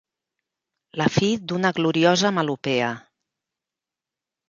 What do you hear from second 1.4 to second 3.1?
d'una gloriosa melopea.